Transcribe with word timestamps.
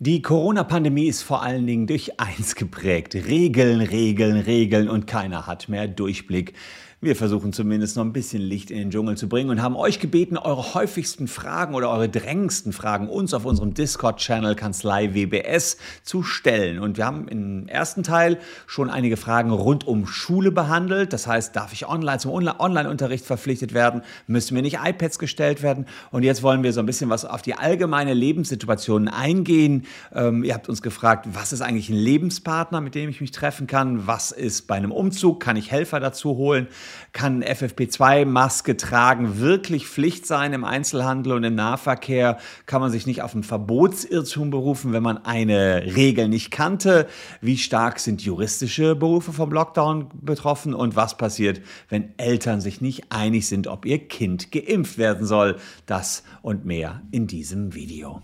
Die 0.00 0.22
Corona-Pandemie 0.22 1.06
ist 1.06 1.22
vor 1.22 1.42
allen 1.44 1.68
Dingen 1.68 1.86
durch 1.86 2.18
eins 2.18 2.56
geprägt. 2.56 3.14
Regeln, 3.14 3.80
Regeln, 3.80 4.38
Regeln 4.40 4.88
und 4.88 5.06
keiner 5.06 5.46
hat 5.46 5.68
mehr 5.68 5.86
Durchblick. 5.86 6.54
Wir 7.04 7.16
versuchen 7.16 7.52
zumindest 7.52 7.96
noch 7.96 8.04
ein 8.04 8.14
bisschen 8.14 8.40
Licht 8.40 8.70
in 8.70 8.78
den 8.78 8.90
Dschungel 8.90 9.18
zu 9.18 9.28
bringen 9.28 9.50
und 9.50 9.60
haben 9.60 9.76
euch 9.76 10.00
gebeten, 10.00 10.38
eure 10.38 10.72
häufigsten 10.72 11.28
Fragen 11.28 11.74
oder 11.74 11.90
eure 11.90 12.08
drängendsten 12.08 12.72
Fragen 12.72 13.10
uns 13.10 13.34
auf 13.34 13.44
unserem 13.44 13.74
Discord-Channel 13.74 14.54
Kanzlei 14.54 15.12
WBS 15.12 15.76
zu 16.02 16.22
stellen. 16.22 16.78
Und 16.78 16.96
wir 16.96 17.04
haben 17.04 17.28
im 17.28 17.68
ersten 17.68 18.04
Teil 18.04 18.38
schon 18.66 18.88
einige 18.88 19.18
Fragen 19.18 19.50
rund 19.50 19.86
um 19.86 20.06
Schule 20.06 20.50
behandelt. 20.50 21.12
Das 21.12 21.26
heißt, 21.26 21.54
darf 21.54 21.74
ich 21.74 21.86
online 21.86 22.20
zum 22.20 22.30
Online-Unterricht 22.30 23.26
verpflichtet 23.26 23.74
werden? 23.74 24.00
Müssen 24.26 24.54
mir 24.54 24.62
nicht 24.62 24.78
iPads 24.82 25.18
gestellt 25.18 25.62
werden? 25.62 25.84
Und 26.10 26.22
jetzt 26.22 26.42
wollen 26.42 26.62
wir 26.62 26.72
so 26.72 26.80
ein 26.80 26.86
bisschen 26.86 27.10
was 27.10 27.26
auf 27.26 27.42
die 27.42 27.52
allgemeine 27.52 28.14
Lebenssituation 28.14 29.08
eingehen. 29.08 29.84
Ähm, 30.14 30.42
ihr 30.42 30.54
habt 30.54 30.70
uns 30.70 30.80
gefragt, 30.80 31.28
was 31.34 31.52
ist 31.52 31.60
eigentlich 31.60 31.90
ein 31.90 31.96
Lebenspartner, 31.96 32.80
mit 32.80 32.94
dem 32.94 33.10
ich 33.10 33.20
mich 33.20 33.30
treffen 33.30 33.66
kann? 33.66 34.06
Was 34.06 34.32
ist 34.32 34.66
bei 34.66 34.76
einem 34.76 34.90
Umzug? 34.90 35.40
Kann 35.40 35.56
ich 35.56 35.70
Helfer 35.70 36.00
dazu 36.00 36.38
holen? 36.38 36.66
Kann 37.12 37.42
FFP2-Maske 37.42 38.76
tragen 38.76 39.38
wirklich 39.38 39.86
Pflicht 39.86 40.26
sein 40.26 40.52
im 40.52 40.64
Einzelhandel 40.64 41.32
und 41.32 41.44
im 41.44 41.54
Nahverkehr? 41.54 42.38
Kann 42.66 42.80
man 42.80 42.90
sich 42.90 43.06
nicht 43.06 43.22
auf 43.22 43.34
ein 43.34 43.42
Verbotsirrtum 43.42 44.50
berufen, 44.50 44.92
wenn 44.92 45.02
man 45.02 45.24
eine 45.24 45.94
Regel 45.96 46.28
nicht 46.28 46.50
kannte? 46.50 47.06
Wie 47.40 47.58
stark 47.58 48.00
sind 48.00 48.22
juristische 48.22 48.94
Berufe 48.96 49.32
vom 49.32 49.50
Lockdown 49.50 50.08
betroffen? 50.20 50.74
Und 50.74 50.96
was 50.96 51.16
passiert, 51.16 51.60
wenn 51.88 52.18
Eltern 52.18 52.60
sich 52.60 52.80
nicht 52.80 53.10
einig 53.10 53.46
sind, 53.46 53.66
ob 53.66 53.86
ihr 53.86 54.06
Kind 54.08 54.52
geimpft 54.52 54.98
werden 54.98 55.26
soll? 55.26 55.56
Das 55.86 56.24
und 56.42 56.64
mehr 56.64 57.02
in 57.10 57.26
diesem 57.26 57.74
Video. 57.74 58.22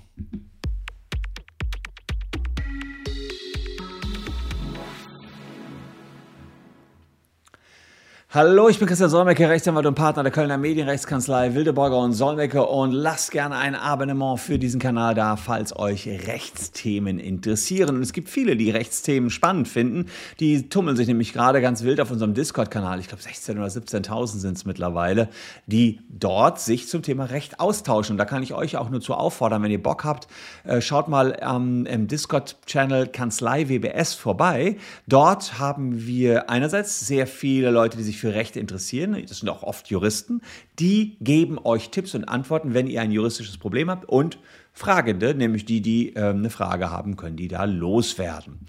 Hallo, 8.33 8.69
ich 8.69 8.78
bin 8.78 8.86
Christian 8.86 9.11
Solmecke, 9.11 9.48
Rechtsanwalt 9.48 9.86
und 9.86 9.97
Partner 9.97 10.23
der 10.23 10.31
Kölner 10.31 10.56
Medienrechtskanzlei 10.56 11.56
Wildeborger 11.56 11.98
und 11.98 12.12
Solmecke 12.12 12.64
und 12.64 12.92
lasst 12.92 13.33
gerne 13.33 13.56
ein 13.56 13.75
Abonnement 13.75 14.39
für 14.39 14.56
diesen 14.56 14.78
Kanal 14.81 15.17
da, 15.17 15.34
falls 15.34 15.77
euch 15.77 16.06
Rechtsthemen 16.06 17.19
interessieren. 17.19 17.97
Und 17.97 18.03
es 18.03 18.12
gibt 18.12 18.28
viele, 18.28 18.55
die 18.55 18.70
Rechtsthemen 18.70 19.31
spannend 19.31 19.67
finden. 19.67 20.06
Die 20.39 20.69
tummeln 20.69 20.97
sich 20.97 21.08
nämlich 21.08 21.33
gerade 21.33 21.61
ganz 21.61 21.83
wild 21.83 22.01
auf 22.01 22.12
unserem 22.12 22.33
Discord-Kanal. 22.33 23.01
Ich 23.01 23.08
glaube, 23.08 23.20
16.000 23.20 23.56
oder 23.56 23.67
17.000 23.67 24.27
sind 24.39 24.56
es 24.58 24.64
mittlerweile, 24.64 25.28
die 25.67 25.98
dort 26.08 26.61
sich 26.61 26.86
zum 26.86 27.03
Thema 27.03 27.25
Recht 27.25 27.58
austauschen. 27.58 28.12
Und 28.12 28.19
da 28.19 28.27
kann 28.27 28.45
ich 28.45 28.55
euch 28.55 28.77
auch 28.77 28.91
nur 28.91 29.01
zu 29.01 29.14
auffordern, 29.14 29.64
wenn 29.64 29.73
ihr 29.73 29.83
Bock 29.83 30.05
habt, 30.05 30.28
äh, 30.62 30.81
schaut 30.81 31.08
mal 31.08 31.36
ähm, 31.42 31.84
im 31.84 32.06
Discord-Channel 32.06 33.08
Kanzlei 33.08 33.69
WBS 33.69 34.14
vorbei. 34.14 34.77
Dort 35.08 35.58
haben 35.58 36.06
wir 36.06 36.48
einerseits 36.48 37.01
sehr 37.01 37.27
viele 37.27 37.73
Leute, 37.73 37.97
die 37.97 38.05
sich 38.05 38.20
für 38.21 38.35
Recht 38.35 38.57
interessieren, 38.57 39.17
das 39.29 39.39
sind 39.39 39.49
auch 39.49 39.63
oft 39.63 39.89
Juristen, 39.89 40.43
die 40.79 41.17
geben 41.21 41.59
euch 41.65 41.91
Tipps 41.91 42.15
und 42.15 42.25
Antworten, 42.25 42.75
wenn 42.75 42.87
ihr 42.87 43.01
ein 43.01 43.11
juristisches 43.11 43.59
Problem 43.59 43.91
habt. 43.91 44.09
Und 44.09 44.39
Fragende, 44.73 45.35
nämlich 45.35 45.65
die, 45.65 45.81
die 45.81 46.15
äh, 46.15 46.31
eine 46.31 46.51
Frage 46.51 46.91
haben, 46.91 47.17
können 47.17 47.37
die 47.37 47.49
da 47.49 47.65
loswerden. 47.65 48.61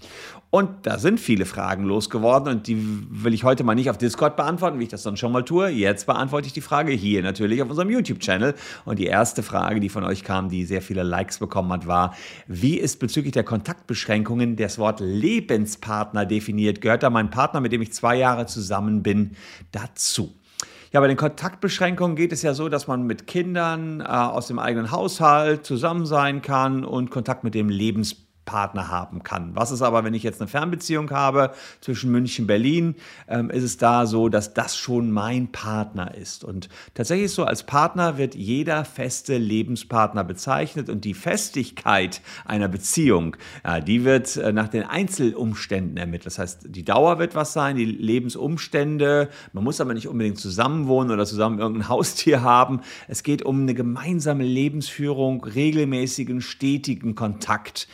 Und 0.50 0.86
da 0.86 0.98
sind 0.98 1.18
viele 1.18 1.46
Fragen 1.46 1.84
losgeworden 1.84 2.52
und 2.52 2.66
die 2.66 2.76
will 3.08 3.32
ich 3.32 3.42
heute 3.42 3.64
mal 3.64 3.74
nicht 3.74 3.88
auf 3.88 3.96
Discord 3.96 4.36
beantworten, 4.36 4.78
wie 4.78 4.82
ich 4.82 4.90
das 4.90 5.02
dann 5.02 5.16
schon 5.16 5.32
mal 5.32 5.44
tue. 5.44 5.70
Jetzt 5.70 6.04
beantworte 6.04 6.46
ich 6.46 6.52
die 6.52 6.60
Frage 6.60 6.92
hier 6.92 7.22
natürlich 7.22 7.62
auf 7.62 7.70
unserem 7.70 7.88
YouTube-Channel. 7.88 8.54
Und 8.84 8.98
die 8.98 9.06
erste 9.06 9.42
Frage, 9.42 9.80
die 9.80 9.88
von 9.88 10.04
euch 10.04 10.24
kam, 10.24 10.50
die 10.50 10.66
sehr 10.66 10.82
viele 10.82 11.04
Likes 11.04 11.38
bekommen 11.38 11.72
hat, 11.72 11.86
war, 11.86 12.14
wie 12.48 12.76
ist 12.76 13.00
bezüglich 13.00 13.32
der 13.32 13.44
Kontaktbeschränkungen 13.44 14.56
das 14.56 14.76
Wort 14.76 15.00
Lebenspartner 15.00 16.26
definiert? 16.26 16.82
Gehört 16.82 17.02
da 17.02 17.08
mein 17.08 17.30
Partner, 17.30 17.62
mit 17.62 17.72
dem 17.72 17.80
ich 17.80 17.94
zwei 17.94 18.16
Jahre 18.16 18.44
zusammen 18.44 19.02
bin, 19.02 19.30
dazu? 19.70 20.34
Ja, 20.92 21.00
bei 21.00 21.08
den 21.08 21.16
Kontaktbeschränkungen 21.16 22.16
geht 22.16 22.32
es 22.32 22.42
ja 22.42 22.52
so, 22.52 22.68
dass 22.68 22.86
man 22.86 23.04
mit 23.04 23.26
Kindern 23.26 24.00
äh, 24.00 24.04
aus 24.04 24.48
dem 24.48 24.58
eigenen 24.58 24.90
Haushalt 24.90 25.64
zusammen 25.64 26.04
sein 26.04 26.42
kann 26.42 26.84
und 26.84 27.10
Kontakt 27.10 27.44
mit 27.44 27.54
dem 27.54 27.70
Lebenspartner 27.70 28.31
Partner 28.44 28.88
haben 28.88 29.22
kann. 29.22 29.54
Was 29.54 29.70
ist 29.70 29.82
aber, 29.82 30.04
wenn 30.04 30.14
ich 30.14 30.22
jetzt 30.22 30.40
eine 30.40 30.48
Fernbeziehung 30.48 31.10
habe 31.10 31.52
zwischen 31.80 32.10
München 32.10 32.44
und 32.44 32.46
Berlin, 32.48 32.96
ähm, 33.28 33.50
ist 33.50 33.62
es 33.62 33.76
da 33.76 34.06
so, 34.06 34.28
dass 34.28 34.54
das 34.54 34.76
schon 34.76 35.10
mein 35.10 35.52
Partner 35.52 36.14
ist. 36.14 36.44
Und 36.44 36.68
tatsächlich 36.94 37.32
so, 37.32 37.44
als 37.44 37.62
Partner 37.64 38.18
wird 38.18 38.34
jeder 38.34 38.84
feste 38.84 39.38
Lebenspartner 39.38 40.24
bezeichnet 40.24 40.88
und 40.88 41.04
die 41.04 41.14
Festigkeit 41.14 42.20
einer 42.44 42.68
Beziehung, 42.68 43.36
ja, 43.64 43.80
die 43.80 44.04
wird 44.04 44.36
äh, 44.36 44.52
nach 44.52 44.68
den 44.68 44.82
Einzelumständen 44.82 45.96
ermittelt. 45.96 46.26
Das 46.26 46.38
heißt, 46.38 46.66
die 46.68 46.84
Dauer 46.84 47.18
wird 47.18 47.34
was 47.34 47.52
sein, 47.52 47.76
die 47.76 47.84
Lebensumstände. 47.84 49.28
Man 49.52 49.64
muss 49.64 49.80
aber 49.80 49.94
nicht 49.94 50.08
unbedingt 50.08 50.38
zusammenwohnen 50.38 51.12
oder 51.12 51.26
zusammen 51.26 51.58
irgendein 51.58 51.88
Haustier 51.88 52.42
haben. 52.42 52.80
Es 53.08 53.22
geht 53.22 53.42
um 53.42 53.62
eine 53.62 53.74
gemeinsame 53.74 54.44
Lebensführung, 54.44 55.44
regelmäßigen, 55.44 56.40
stetigen 56.40 57.14
Kontakt. 57.14 57.88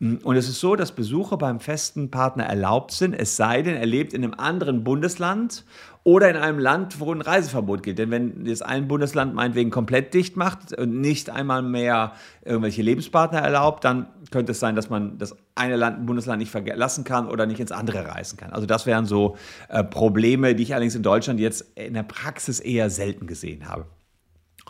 Und 0.00 0.34
es 0.34 0.48
ist 0.48 0.58
so, 0.58 0.74
dass 0.74 0.90
Besuche 0.90 1.36
beim 1.36 1.60
festen 1.60 2.10
Partner 2.10 2.42
erlaubt 2.44 2.90
sind, 2.90 3.14
es 3.14 3.36
sei 3.36 3.62
denn, 3.62 3.76
er 3.76 3.86
lebt 3.86 4.12
in 4.12 4.24
einem 4.24 4.34
anderen 4.34 4.82
Bundesland 4.82 5.64
oder 6.02 6.28
in 6.28 6.36
einem 6.36 6.58
Land, 6.58 6.98
wo 6.98 7.12
ein 7.12 7.20
Reiseverbot 7.20 7.84
gilt. 7.84 7.98
Denn 7.98 8.10
wenn 8.10 8.44
jetzt 8.44 8.66
ein 8.66 8.88
Bundesland 8.88 9.34
meinetwegen 9.34 9.70
komplett 9.70 10.12
dicht 10.12 10.36
macht 10.36 10.76
und 10.76 11.00
nicht 11.00 11.30
einmal 11.30 11.62
mehr 11.62 12.14
irgendwelche 12.44 12.82
Lebenspartner 12.82 13.38
erlaubt, 13.38 13.84
dann 13.84 14.08
könnte 14.32 14.50
es 14.50 14.58
sein, 14.58 14.74
dass 14.74 14.90
man 14.90 15.18
das 15.18 15.36
eine 15.54 15.76
Land, 15.76 16.04
Bundesland 16.04 16.40
nicht 16.40 16.50
verlassen 16.50 17.04
kann 17.04 17.28
oder 17.28 17.46
nicht 17.46 17.60
ins 17.60 17.70
andere 17.70 18.08
reisen 18.08 18.36
kann. 18.36 18.50
Also 18.50 18.66
das 18.66 18.86
wären 18.86 19.06
so 19.06 19.36
äh, 19.68 19.84
Probleme, 19.84 20.56
die 20.56 20.64
ich 20.64 20.74
allerdings 20.74 20.96
in 20.96 21.04
Deutschland 21.04 21.38
jetzt 21.38 21.64
in 21.76 21.94
der 21.94 22.02
Praxis 22.02 22.58
eher 22.58 22.90
selten 22.90 23.28
gesehen 23.28 23.68
habe. 23.68 23.86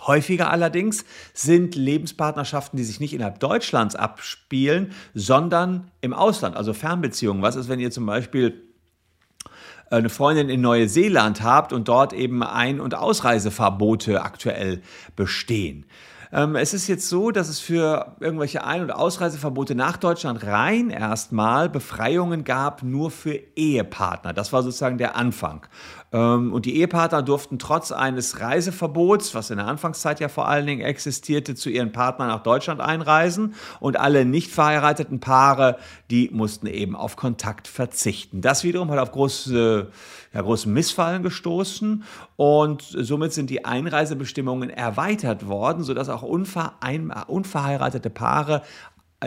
Häufiger 0.07 0.51
allerdings 0.51 1.05
sind 1.33 1.75
Lebenspartnerschaften, 1.75 2.77
die 2.77 2.85
sich 2.85 3.01
nicht 3.01 3.15
innerhalb 3.15 3.41
Deutschlands 3.41 3.95
abspielen, 3.95 4.93
sondern 5.15 5.91
im 6.01 6.13
Ausland, 6.13 6.57
also 6.57 6.73
Fernbeziehungen. 6.73 7.43
Was 7.43 7.57
ist, 7.57 7.69
wenn 7.69 7.81
ihr 7.81 7.91
zum 7.91 8.07
Beispiel 8.07 8.63
eine 9.91 10.09
Freundin 10.09 10.49
in 10.49 10.61
Neuseeland 10.61 11.43
habt 11.43 11.73
und 11.73 11.89
dort 11.89 12.13
eben 12.13 12.43
Ein- 12.43 12.81
und 12.81 12.95
Ausreiseverbote 12.95 14.23
aktuell 14.23 14.83
bestehen? 15.17 15.87
Ähm, 16.33 16.57
es 16.57 16.73
ist 16.73 16.89
jetzt 16.89 17.11
so, 17.11 17.31
dass 17.31 17.51
es 17.51 17.61
für 17.61 18.17
irgendwelche 18.21 18.65
Ein- 18.65 18.81
und 18.81 18.91
Ausreiseverbote 18.91 19.75
nach 19.75 19.99
Deutschland 19.99 20.43
rein 20.45 20.89
erstmal 20.89 21.69
Befreiungen 21.69 22.45
gab, 22.45 22.83
nur 22.83 23.11
für 23.11 23.39
Ehepartner. 23.55 24.33
Das 24.33 24.53
war 24.53 24.63
sozusagen 24.63 24.97
der 24.97 25.15
Anfang. 25.15 25.67
Ähm, 26.13 26.53
und 26.53 26.67
die 26.67 26.77
Ehepartner 26.77 27.23
durften 27.23 27.59
trotz 27.59 27.91
eines 27.91 28.41
Reiseverbots, 28.41 29.35
was 29.35 29.51
in 29.51 29.57
der 29.57 29.67
Anfangszeit 29.67 30.21
ja 30.21 30.29
vor 30.29 30.49
allen 30.49 30.67
Dingen 30.67 30.83
existierte, 30.83 31.55
zu 31.55 31.71
ihren 31.71 31.93
Partnern 31.93 32.29
nach 32.29 32.43
Deutschland 32.43 32.81
einreisen. 32.81 33.55
Und 33.81 33.99
alle 33.99 34.25
nicht 34.25 34.51
verheirateten 34.51 35.21
Paare, 35.21 35.79
die 36.11 36.31
mussten 36.33 36.67
eben 36.67 36.95
auf 36.95 37.17
Kontakt 37.17 37.69
verzichten. 37.69 38.41
Das 38.41 38.65
wiederum 38.65 38.91
hat 38.91 38.99
auf 38.99 39.13
große, 39.13 39.91
ja, 40.33 40.41
großen 40.41 40.73
Missfallen 40.73 41.23
gestoßen. 41.23 42.05
Und 42.37 42.83
somit 42.83 43.33
sind 43.33 43.51
die 43.51 43.65
Einreisebestimmungen 43.65 44.71
erweitert 44.71 45.49
worden, 45.49 45.83
sodass 45.83 46.09
auch 46.09 46.23
unverheiratete 46.23 48.11
Paare 48.11 48.63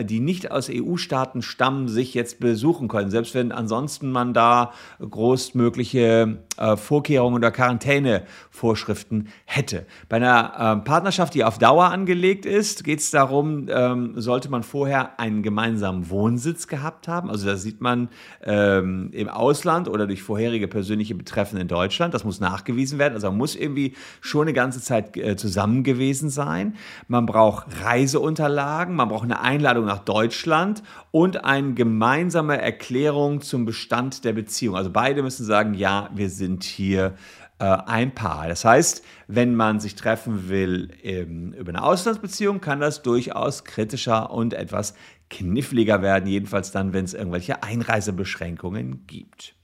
die 0.03 0.19
nicht 0.19 0.51
aus 0.51 0.69
EU-Staaten 0.69 1.41
stammen, 1.41 1.87
sich 1.87 2.13
jetzt 2.13 2.39
besuchen 2.39 2.87
können, 2.87 3.11
selbst 3.11 3.33
wenn 3.33 3.51
ansonsten 3.51 4.11
man 4.11 4.33
da 4.33 4.73
großmögliche 4.99 5.99
äh, 6.01 6.44
Vorkehrungen 6.77 7.35
oder 7.35 7.51
Quarantänevorschriften 7.51 9.27
hätte. 9.45 9.85
Bei 10.07 10.17
einer 10.17 10.53
äh, 10.79 10.85
Partnerschaft, 10.85 11.33
die 11.33 11.43
auf 11.43 11.57
Dauer 11.57 11.85
angelegt 11.85 12.45
ist, 12.45 12.83
geht 12.83 12.99
es 12.99 13.11
darum, 13.11 13.67
ähm, 13.69 14.13
sollte 14.15 14.49
man 14.49 14.63
vorher 14.63 15.19
einen 15.19 15.43
gemeinsamen 15.43 16.09
Wohnsitz 16.09 16.67
gehabt 16.67 17.07
haben. 17.07 17.29
Also 17.29 17.45
da 17.45 17.57
sieht 17.57 17.81
man 17.81 18.09
ähm, 18.43 19.09
im 19.11 19.27
Ausland 19.27 19.89
oder 19.89 20.07
durch 20.07 20.23
vorherige 20.23 20.67
persönliche 20.67 21.15
Betreffen 21.15 21.59
in 21.59 21.67
Deutschland. 21.67 22.13
Das 22.13 22.23
muss 22.23 22.39
nachgewiesen 22.39 22.99
werden. 22.99 23.15
Also 23.15 23.27
man 23.27 23.37
muss 23.37 23.55
irgendwie 23.55 23.95
schon 24.21 24.43
eine 24.43 24.53
ganze 24.53 24.81
Zeit 24.81 25.17
äh, 25.17 25.35
zusammen 25.35 25.83
gewesen 25.83 26.29
sein. 26.29 26.75
Man 27.07 27.25
braucht 27.25 27.67
Reiseunterlagen, 27.83 28.95
man 28.95 29.09
braucht 29.09 29.25
eine 29.25 29.41
Einladung 29.41 29.85
nach 29.85 29.99
Deutschland 29.99 30.83
und 31.11 31.43
eine 31.43 31.73
gemeinsame 31.73 32.61
Erklärung 32.61 33.41
zum 33.41 33.65
Bestand 33.65 34.23
der 34.23 34.33
Beziehung. 34.33 34.75
Also 34.75 34.89
beide 34.91 35.21
müssen 35.23 35.45
sagen, 35.45 35.73
ja, 35.73 36.09
wir 36.13 36.29
sind 36.29 36.44
hier 36.63 37.15
äh, 37.59 37.65
ein 37.65 38.13
Paar. 38.13 38.47
Das 38.47 38.65
heißt, 38.65 39.03
wenn 39.27 39.55
man 39.55 39.79
sich 39.79 39.95
treffen 39.95 40.49
will 40.49 40.89
ähm, 41.03 41.53
über 41.53 41.69
eine 41.69 41.83
Auslandsbeziehung, 41.83 42.61
kann 42.61 42.79
das 42.79 43.01
durchaus 43.01 43.63
kritischer 43.63 44.31
und 44.31 44.53
etwas 44.53 44.93
kniffliger 45.29 46.01
werden, 46.01 46.27
jedenfalls 46.27 46.71
dann, 46.71 46.93
wenn 46.93 47.05
es 47.05 47.13
irgendwelche 47.13 47.63
Einreisebeschränkungen 47.63 49.07
gibt. 49.07 49.54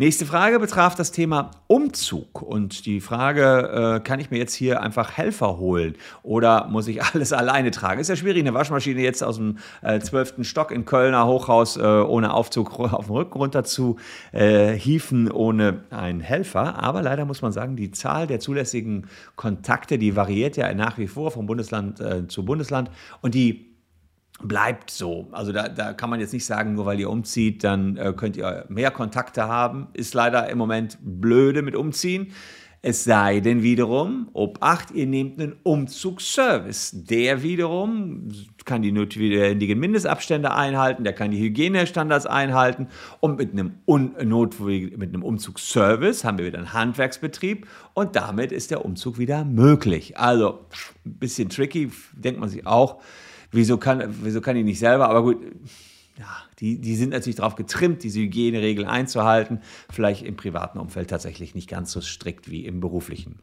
Nächste 0.00 0.26
Frage 0.26 0.60
betraf 0.60 0.94
das 0.94 1.10
Thema 1.10 1.50
Umzug. 1.66 2.40
Und 2.40 2.86
die 2.86 3.00
Frage, 3.00 3.96
äh, 3.96 4.00
kann 4.00 4.20
ich 4.20 4.30
mir 4.30 4.38
jetzt 4.38 4.54
hier 4.54 4.80
einfach 4.80 5.16
Helfer 5.16 5.58
holen 5.58 5.96
oder 6.22 6.68
muss 6.68 6.86
ich 6.86 7.02
alles 7.14 7.32
alleine 7.32 7.72
tragen? 7.72 8.00
Ist 8.00 8.06
ja 8.06 8.14
schwierig, 8.14 8.42
eine 8.42 8.54
Waschmaschine 8.54 9.00
jetzt 9.00 9.24
aus 9.24 9.38
dem 9.38 9.58
äh, 9.82 9.98
zwölften 9.98 10.44
Stock 10.44 10.70
in 10.70 10.84
Kölner 10.84 11.26
Hochhaus 11.26 11.76
äh, 11.78 11.80
ohne 11.82 12.32
Aufzug 12.32 12.78
auf 12.78 13.06
dem 13.06 13.14
Rücken 13.16 13.38
runter 13.38 13.64
zu 13.64 13.96
äh, 14.30 14.72
hieven 14.72 15.32
ohne 15.32 15.82
einen 15.90 16.20
Helfer. 16.20 16.80
Aber 16.80 17.02
leider 17.02 17.24
muss 17.24 17.42
man 17.42 17.50
sagen, 17.50 17.74
die 17.74 17.90
Zahl 17.90 18.28
der 18.28 18.38
zulässigen 18.38 19.08
Kontakte, 19.34 19.98
die 19.98 20.14
variiert 20.14 20.56
ja 20.56 20.72
nach 20.74 20.98
wie 20.98 21.08
vor 21.08 21.32
vom 21.32 21.46
Bundesland 21.46 21.98
äh, 21.98 22.28
zu 22.28 22.44
Bundesland. 22.44 22.88
Und 23.20 23.34
die 23.34 23.67
bleibt 24.42 24.90
so. 24.90 25.28
Also 25.32 25.52
da, 25.52 25.68
da 25.68 25.92
kann 25.92 26.10
man 26.10 26.20
jetzt 26.20 26.32
nicht 26.32 26.46
sagen, 26.46 26.74
nur 26.74 26.86
weil 26.86 27.00
ihr 27.00 27.10
umzieht, 27.10 27.64
dann 27.64 27.96
äh, 27.96 28.12
könnt 28.16 28.36
ihr 28.36 28.64
mehr 28.68 28.90
Kontakte 28.90 29.48
haben. 29.48 29.88
Ist 29.94 30.14
leider 30.14 30.48
im 30.48 30.58
Moment 30.58 30.98
blöde 31.00 31.62
mit 31.62 31.74
Umziehen. 31.74 32.32
Es 32.80 33.02
sei 33.02 33.40
denn 33.40 33.64
wiederum, 33.64 34.28
Obacht, 34.34 34.92
ihr 34.92 35.06
nehmt 35.06 35.40
einen 35.40 35.56
Umzugsservice. 35.64 36.92
Der 36.94 37.42
wiederum 37.42 38.28
kann 38.64 38.82
die 38.82 38.92
notwendigen 38.92 39.80
Mindestabstände 39.80 40.54
einhalten, 40.54 41.02
der 41.02 41.12
kann 41.12 41.32
die 41.32 41.40
Hygienestandards 41.40 42.26
einhalten 42.26 42.86
und 43.18 43.36
mit 43.36 43.50
einem, 43.52 43.72
mit 43.86 45.08
einem 45.08 45.24
Umzugsservice 45.24 46.22
haben 46.22 46.38
wir 46.38 46.46
wieder 46.46 46.58
einen 46.58 46.72
Handwerksbetrieb 46.72 47.66
und 47.94 48.14
damit 48.14 48.52
ist 48.52 48.70
der 48.70 48.84
Umzug 48.84 49.18
wieder 49.18 49.44
möglich. 49.44 50.16
Also 50.16 50.60
ein 51.04 51.14
bisschen 51.14 51.48
tricky, 51.48 51.90
denkt 52.12 52.38
man 52.38 52.48
sich 52.48 52.64
auch 52.64 53.00
wieso 53.50 53.78
kann, 53.78 54.14
wieso 54.22 54.40
kann 54.40 54.56
ich 54.56 54.64
nicht 54.64 54.78
selber? 54.78 55.08
Aber 55.08 55.22
gut, 55.22 55.38
ja, 56.18 56.26
die, 56.58 56.80
die 56.80 56.96
sind 56.96 57.10
natürlich 57.10 57.36
darauf 57.36 57.54
getrimmt, 57.54 58.02
diese 58.02 58.20
Hygieneregeln 58.20 58.88
einzuhalten. 58.88 59.60
Vielleicht 59.90 60.22
im 60.22 60.36
privaten 60.36 60.78
Umfeld 60.78 61.10
tatsächlich 61.10 61.54
nicht 61.54 61.68
ganz 61.68 61.92
so 61.92 62.00
strikt 62.00 62.50
wie 62.50 62.66
im 62.66 62.80
beruflichen. 62.80 63.40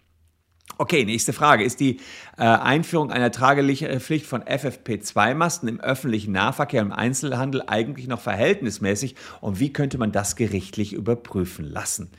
Okay, 0.78 1.06
nächste 1.06 1.32
Frage. 1.32 1.64
Ist 1.64 1.80
die 1.80 2.02
äh, 2.38 2.44
Einführung 2.44 3.12
einer 3.12 3.32
Tragepflicht 3.32 4.26
von 4.26 4.44
FFP2-Masten 4.44 5.70
im 5.70 5.80
öffentlichen 5.80 6.34
Nahverkehr 6.34 6.82
im 6.82 6.92
Einzelhandel 6.92 7.64
eigentlich 7.68 8.08
noch 8.08 8.20
verhältnismäßig 8.20 9.16
und 9.40 9.60
wie 9.60 9.72
könnte 9.72 9.98
man 9.98 10.12
das 10.12 10.36
gerichtlich 10.36 10.92
überprüfen 10.92 11.64
lassen? 11.64 12.10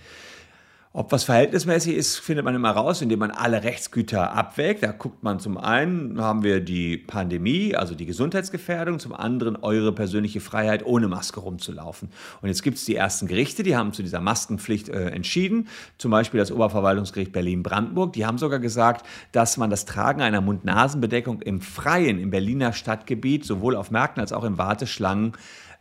Ob 0.97 1.13
was 1.13 1.25
verhältnismäßig 1.25 1.95
ist, 1.95 2.17
findet 2.17 2.47
man 2.47 2.55
immer 2.55 2.71
raus, 2.71 3.03
indem 3.03 3.19
man 3.19 3.31
alle 3.31 3.65
Rechtsgüter 3.65 4.33
abwägt. 4.33 4.83
Da 4.83 4.93
guckt 4.93 5.23
man 5.23 5.39
zum 5.41 5.59
einen, 5.59 6.19
haben 6.19 6.43
wir 6.43 6.61
die 6.61 6.97
Pandemie, 6.97 7.77
also 7.77 7.95
die 7.95 8.07
Gesundheitsgefährdung, 8.07 8.99
zum 8.99 9.13
anderen 9.13 9.57
eure 9.57 9.93
persönliche 9.93 10.41
Freiheit, 10.41 10.87
ohne 10.87 11.07
Maske 11.07 11.41
rumzulaufen. 11.41 12.09
Und 12.41 12.49
jetzt 12.49 12.63
gibt 12.63 12.79
es 12.79 12.87
die 12.87 12.97
ersten 12.97 13.27
Gerichte, 13.27 13.63
die 13.63 13.77
haben 13.77 13.93
zu 13.93 14.03
dieser 14.03 14.21
Maskenpflicht 14.21 14.89
äh, 14.89 15.11
entschieden. 15.11 15.69
Zum 15.99 16.13
Beispiel 16.13 16.41
das 16.41 16.51
Oberverwaltungsgericht 16.51 17.31
Berlin-Brandenburg. 17.31 18.15
Die 18.15 18.25
haben 18.25 18.39
sogar 18.39 18.59
gesagt, 18.59 19.05
dass 19.33 19.59
man 19.59 19.69
das 19.69 19.85
Tragen 19.85 20.23
einer 20.23 20.41
Mund-Nasen-Bedeckung 20.41 21.43
im 21.43 21.61
Freien, 21.61 22.19
im 22.19 22.31
Berliner 22.31 22.73
Stadtgebiet, 22.73 23.45
sowohl 23.45 23.77
auf 23.77 23.91
Märkten 23.91 24.23
als 24.23 24.33
auch 24.33 24.45
in 24.45 24.57
Warteschlangen, 24.57 25.35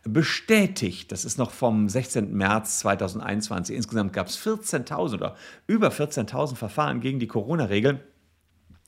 bestätigt. 0.06 1.12
Das 1.12 1.24
ist 1.24 1.38
noch 1.38 1.50
vom 1.50 1.88
16. 1.88 2.32
März 2.34 2.80
2021. 2.80 3.76
Insgesamt 3.76 4.12
gab 4.12 4.28
es 4.28 4.38
14.000 4.38 5.14
oder 5.14 5.36
über 5.66 5.88
14.000 5.88 6.56
Verfahren 6.56 7.00
gegen 7.00 7.18
die 7.18 7.26
Corona-Regeln. 7.26 8.00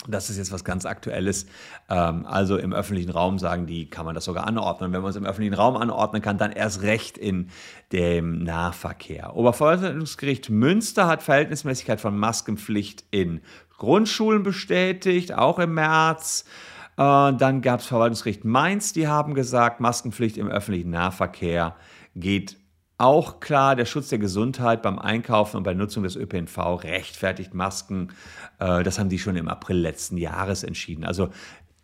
Das 0.07 0.31
ist 0.31 0.37
jetzt 0.37 0.53
was 0.53 0.65
ganz 0.65 0.87
Aktuelles. 0.87 1.47
Ähm, 1.91 2.25
also 2.25 2.57
im 2.57 2.73
öffentlichen 2.73 3.11
Raum 3.11 3.39
sagen 3.39 3.67
die, 3.67 3.91
kann 3.91 4.07
man 4.07 4.15
das 4.15 4.25
sogar 4.25 4.47
anordnen. 4.47 4.93
Wenn 4.93 5.03
man 5.03 5.11
es 5.11 5.17
im 5.17 5.27
öffentlichen 5.27 5.55
Raum 5.55 5.77
anordnen 5.77 6.23
kann, 6.23 6.39
dann 6.39 6.53
erst 6.53 6.83
recht 6.83 7.19
in 7.19 7.51
dem 7.93 8.45
Nahverkehr. 8.45 9.35
Oberverwaltungsgericht 9.35 10.51
Münster 10.51 11.09
hat 11.09 11.23
Verhältnismäßigkeit 11.23 12.01
von 12.01 12.17
Maskenpflicht 12.17 13.05
in 13.11 13.41
Grundschulen 13.77 14.45
bestätigt, 14.45 15.35
auch 15.35 15.59
im 15.59 15.75
März. 15.75 16.45
Äh, 16.99 17.33
dann 17.35 17.63
gab 17.63 17.81
es 17.81 17.87
Verwaltungsgericht 17.87 18.45
Mainz, 18.45 18.93
die 18.93 19.07
haben 19.07 19.35
gesagt, 19.35 19.81
Maskenpflicht 19.81 20.37
im 20.37 20.49
öffentlichen 20.49 20.91
Nahverkehr 20.91 21.77
geht 22.17 22.57
auch 22.99 23.39
klar. 23.39 23.77
Der 23.77 23.85
Schutz 23.85 24.09
der 24.09 24.19
Gesundheit 24.19 24.83
beim 24.83 24.99
Einkaufen 24.99 25.59
und 25.59 25.63
bei 25.63 25.75
Nutzung 25.75 26.03
des 26.03 26.17
ÖPNV 26.17 26.83
rechtfertigt 26.83 27.55
Masken. 27.55 28.09
Äh, 28.59 28.83
das 28.83 28.99
haben 28.99 29.09
die 29.09 29.21
schon 29.21 29.37
im 29.37 29.49
April 29.49 29.79
letzten 29.79 30.17
Jahres 30.17 30.65
entschieden. 30.65 31.05
Also 31.05 31.29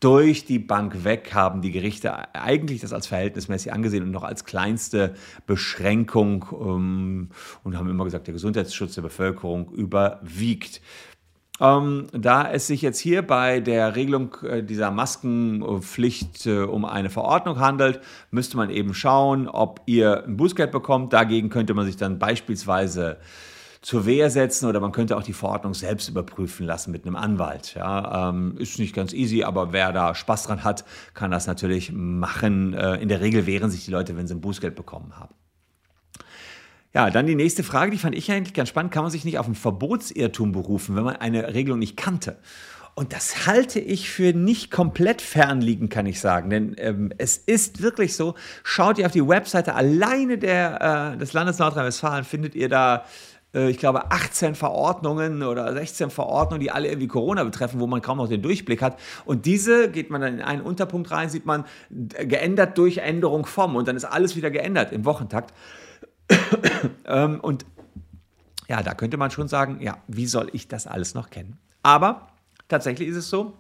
durch 0.01 0.45
die 0.45 0.59
Bank 0.59 1.05
weg 1.05 1.33
haben 1.33 1.63
die 1.63 1.71
Gerichte 1.71 2.35
eigentlich 2.35 2.81
das 2.81 2.93
als 2.93 3.07
verhältnismäßig 3.07 3.73
angesehen 3.73 4.03
und 4.03 4.11
noch 4.11 4.25
als 4.25 4.45
kleinste 4.45 5.15
Beschränkung 5.47 6.45
ähm, 6.53 7.31
und 7.63 7.79
haben 7.79 7.89
immer 7.89 8.05
gesagt, 8.05 8.27
der 8.27 8.35
Gesundheitsschutz 8.35 8.97
der 8.97 9.03
Bevölkerung 9.03 9.71
überwiegt. 9.71 10.83
Ähm, 11.61 12.09
da 12.13 12.51
es 12.51 12.67
sich 12.67 12.83
jetzt 12.83 12.99
hier 12.99 13.23
bei 13.23 13.61
der 13.61 13.95
Regelung 13.95 14.35
äh, 14.43 14.63
dieser 14.65 14.91
Maskenpflicht 14.91 16.47
äh, 16.47 16.63
um 16.63 16.85
eine 16.85 17.11
Verordnung 17.11 17.61
handelt, 17.61 18.01
müsste 18.33 18.57
man 18.57 18.71
eben 18.71 18.93
schauen, 18.93 19.49
ob 19.49 19.81
ihr 19.87 20.25
ein 20.25 20.37
Bußgeld 20.37 20.73
bekommt. 20.73 21.13
Dagegen 21.13 21.51
könnte 21.51 21.75
man 21.75 21.87
sich 21.87 21.97
dann 21.97 22.19
beispielsweise 22.19 23.19
zur 23.83 24.07
Wehr 24.07 24.31
setzen 24.31 24.67
oder 24.67 24.81
man 24.81 24.93
könnte 24.93 25.17
auch 25.17 25.23
die 25.23 25.35
Verordnung 25.35 25.75
selbst 25.75 26.09
überprüfen 26.09 26.67
lassen 26.67 26.91
mit 26.91 27.07
einem 27.07 27.17
Anwalt. 27.17 27.75
Ja, 27.75 28.31
ähm, 28.31 28.57
ist 28.59 28.79
nicht 28.81 28.95
ganz 28.95 29.13
easy, 29.13 29.45
aber 29.45 29.73
wer 29.73 29.93
da 29.93 30.15
Spaß 30.15 30.45
dran 30.45 30.65
hat, 30.65 30.85
kann 31.13 31.31
das 31.31 31.47
natürlich 31.47 31.93
machen. 31.93 32.73
Äh, 32.73 32.97
in 32.97 33.09
der 33.09 33.21
Regel 33.21 33.47
wehren 33.47 33.71
sich 33.71 33.85
die 33.85 33.93
Leute, 33.93 34.17
wenn 34.17 34.27
sie 34.27 34.35
ein 34.35 34.41
Bußgeld 34.41 34.75
bekommen 34.75 35.13
haben. 35.21 35.35
Ja, 36.95 37.11
dann 37.11 37.27
die 37.27 37.35
nächste 37.35 37.65
Frage, 37.65 37.91
die 37.91 37.99
fand 37.99 38.15
ich 38.15 38.31
eigentlich 38.31 38.55
ganz 38.55 38.69
spannend. 38.69 38.93
Kann 38.93 39.03
man 39.03 39.11
sich 39.11 39.25
nicht 39.25 39.39
auf 39.39 39.49
ein 39.49 39.57
Verbotsirrtum 39.57 40.53
berufen, 40.53 40.95
wenn 40.95 41.03
man 41.03 41.17
eine 41.17 41.53
Regelung 41.53 41.81
nicht 41.81 41.97
kannte? 41.97 42.39
Und 42.95 43.13
das 43.13 43.49
halte 43.49 43.81
ich 43.81 44.09
für 44.09 44.33
nicht 44.33 44.71
komplett 44.71 45.21
fernliegend, 45.21 45.91
kann 45.91 46.07
ich 46.07 46.21
sagen. 46.21 46.51
Denn 46.51 46.77
ähm, 46.79 47.13
es 47.19 47.37
ist 47.37 47.83
wirklich 47.83 48.15
so, 48.15 48.35
schaut 48.63 48.99
ihr 48.99 49.07
auf 49.07 49.13
die 49.13 49.27
Webseite 49.27 49.75
alleine 49.75 50.39
der, 50.39 51.15
äh, 51.15 51.19
des 51.19 51.33
Landes 51.33 51.59
Nordrhein-Westfalen, 51.59 52.23
findet 52.23 52.55
ihr 52.55 52.69
da, 52.69 53.05
äh, 53.53 53.69
ich 53.69 53.79
glaube, 53.79 54.13
18 54.13 54.55
Verordnungen 54.55 55.43
oder 55.43 55.73
16 55.73 56.11
Verordnungen, 56.11 56.61
die 56.61 56.71
alle 56.71 56.87
irgendwie 56.87 57.09
Corona 57.09 57.43
betreffen, 57.43 57.81
wo 57.81 57.89
man 57.89 58.03
kaum 58.03 58.19
noch 58.19 58.29
den 58.29 58.43
Durchblick 58.43 58.81
hat. 58.81 59.01
Und 59.25 59.47
diese 59.47 59.91
geht 59.91 60.11
man 60.11 60.21
dann 60.21 60.35
in 60.35 60.43
einen 60.43 60.63
Unterpunkt 60.63 61.11
rein, 61.11 61.29
sieht 61.29 61.47
man 61.47 61.65
geändert 61.91 62.79
durch 62.79 62.99
Änderung 62.99 63.47
vom. 63.47 63.75
Und 63.75 63.89
dann 63.89 63.97
ist 63.97 64.05
alles 64.05 64.37
wieder 64.37 64.53
geändert 64.53 64.93
im 64.93 65.05
Wochentakt. 65.05 65.53
ähm, 67.07 67.41
und 67.41 67.67
ja, 68.69 68.83
da 68.83 68.95
könnte 68.95 69.17
man 69.17 69.31
schon 69.31 69.49
sagen, 69.49 69.81
ja, 69.81 69.99
wie 70.09 70.27
soll 70.27 70.49
ich 70.53 70.69
das 70.69 70.87
alles 70.87 71.15
noch 71.15 71.31
kennen? 71.31 71.59
Aber 71.83 72.29
tatsächlich 72.69 73.09
ist 73.09 73.17
es 73.17 73.29
so, 73.29 73.57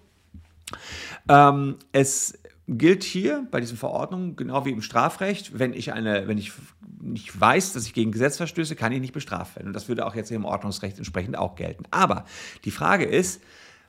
ähm, 1.28 1.76
es 1.92 2.38
gilt 2.66 3.04
hier 3.04 3.46
bei 3.50 3.60
diesen 3.60 3.76
Verordnungen 3.76 4.36
genau 4.36 4.64
wie 4.64 4.70
im 4.70 4.80
Strafrecht, 4.80 5.58
wenn 5.58 5.74
ich 5.74 5.92
eine, 5.92 6.26
wenn 6.26 6.38
ich 6.38 6.52
nicht 7.00 7.38
weiß, 7.38 7.74
dass 7.74 7.86
ich 7.86 7.92
gegen 7.92 8.12
Gesetz 8.12 8.38
verstöße, 8.38 8.76
kann 8.76 8.92
ich 8.92 9.00
nicht 9.00 9.12
bestraft 9.12 9.56
werden. 9.56 9.68
Und 9.68 9.72
das 9.74 9.88
würde 9.88 10.06
auch 10.06 10.14
jetzt 10.14 10.30
im 10.30 10.46
Ordnungsrecht 10.46 10.96
entsprechend 10.96 11.36
auch 11.36 11.54
gelten. 11.54 11.84
Aber 11.90 12.24
die 12.64 12.70
Frage 12.70 13.04
ist, 13.04 13.42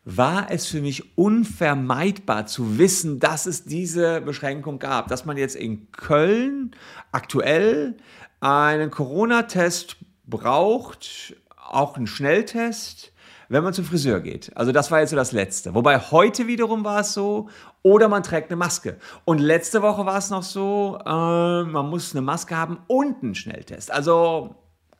war 0.06 0.52
es 0.52 0.68
für 0.68 0.82
mich 0.82 1.18
unvermeidbar 1.18 2.46
zu 2.46 2.78
wissen, 2.78 3.20
dass 3.20 3.48
es 3.48 3.66
diese 3.66 4.22
Beschränkung 4.22 4.78
gab, 4.78 5.08
dass 5.08 5.26
man 5.26 5.36
jetzt 5.36 5.56
in 5.56 5.92
Köln 5.92 6.76
aktuell 7.12 7.98
einen 8.40 8.92
Corona-Test 8.92 9.98
braucht, 10.28 11.36
auch 11.58 11.98
einen 11.98 12.06
Schnelltest, 12.06 13.12
wenn 13.50 13.64
man 13.64 13.74
zum 13.74 13.86
Friseur 13.86 14.20
geht. 14.20 14.56
Also 14.56 14.72
das 14.72 14.92
war 14.92 15.00
jetzt 15.00 15.10
so 15.10 15.16
das 15.16 15.32
Letzte. 15.32 15.74
Wobei 15.74 16.00
heute 16.00 16.46
wiederum 16.48 16.84
war 16.84 17.02
es 17.02 17.14
so, 17.14 17.50
oder 17.82 18.08
man 18.08 18.24
trägt 18.24 18.52
eine 18.52 18.58
Maske. 18.58 18.98
Und 19.26 19.40
letzte 19.40 19.82
Woche 19.82 20.06
war 20.06 20.18
es 20.18 20.30
noch 20.30 20.44
so, 20.44 21.00
äh, 21.04 21.64
man 21.64 21.90
muss 21.90 22.14
eine 22.14 22.22
Maske 22.22 22.56
haben 22.56 22.80
und 22.88 23.24
einen 23.24 23.36
Schnelltest. 23.36 23.92
Also 23.92 24.56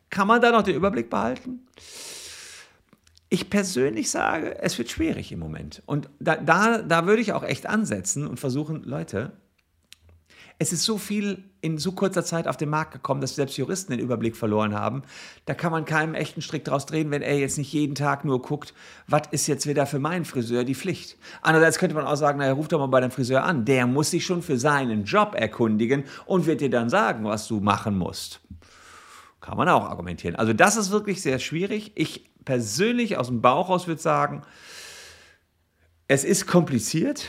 kann 0.10 0.28
man 0.28 0.42
da 0.42 0.52
noch 0.52 0.64
den 0.64 0.76
Überblick 0.76 1.10
behalten? 1.10 1.68
Ich 3.30 3.50
persönlich 3.50 4.12
sage, 4.12 4.60
es 4.60 4.78
wird 4.78 4.92
schwierig 4.92 5.32
im 5.32 5.40
Moment. 5.40 5.82
Und 5.86 6.10
da, 6.20 6.36
da, 6.36 6.80
da 6.80 7.08
würde 7.08 7.22
ich 7.22 7.34
auch 7.34 7.44
echt 7.44 7.66
ansetzen 7.66 8.28
und 8.28 8.40
versuchen, 8.40 8.84
Leute, 8.84 9.34
es 10.58 10.72
ist 10.72 10.84
so 10.84 10.98
viel 10.98 11.44
in 11.60 11.78
so 11.78 11.92
kurzer 11.92 12.24
Zeit 12.24 12.48
auf 12.48 12.56
den 12.56 12.70
Markt 12.70 12.94
gekommen, 12.94 13.20
dass 13.20 13.36
selbst 13.36 13.58
Juristen 13.58 13.92
den 13.92 14.00
Überblick 14.00 14.38
verloren 14.38 14.74
haben. 14.74 15.02
Da 15.46 15.54
kann 15.54 15.72
man 15.72 15.84
keinem 15.84 16.14
echten 16.14 16.42
Strick 16.42 16.64
draus 16.64 16.86
drehen, 16.86 17.12
wenn 17.12 17.22
er 17.22 17.38
jetzt 17.38 17.58
nicht 17.58 17.74
jeden 17.74 17.96
Tag 17.96 18.24
nur 18.24 18.42
guckt, 18.42 18.74
was 19.08 19.24
ist 19.32 19.48
jetzt 19.48 19.68
wieder 19.68 19.86
für 19.86 20.00
meinen 20.00 20.24
Friseur 20.24 20.64
die 20.64 20.76
Pflicht. 20.76 21.18
Andererseits 21.42 21.78
könnte 21.78 21.96
man 21.96 22.06
auch 22.06 22.16
sagen, 22.16 22.40
naja, 22.40 22.54
ruf 22.54 22.70
doch 22.70 22.80
mal 22.80 22.86
bei 22.86 23.02
dem 23.02 23.12
Friseur 23.12 23.44
an. 23.44 23.66
Der 23.66 23.86
muss 23.86 24.12
sich 24.12 24.26
schon 24.26 24.42
für 24.42 24.58
seinen 24.58 25.04
Job 25.04 25.36
erkundigen 25.36 26.06
und 26.26 26.46
wird 26.46 26.62
dir 26.62 26.70
dann 26.70 26.90
sagen, 26.90 27.26
was 27.26 27.48
du 27.48 27.60
machen 27.60 27.98
musst. 27.98 28.40
Kann 29.42 29.58
man 29.58 29.68
auch 29.68 29.84
argumentieren. 29.84 30.36
Also 30.36 30.54
das 30.54 30.78
ist 30.78 30.92
wirklich 30.92 31.22
sehr 31.22 31.40
schwierig. 31.40 31.92
Ich 31.96 32.30
persönlich 32.46 33.18
aus 33.18 33.28
dem 33.28 33.42
Bauch 33.42 33.70
aus 33.70 33.88
würde 33.88 34.02
sagen, 34.02 34.44
es 36.08 36.24
ist 36.24 36.48
kompliziert. 36.48 37.28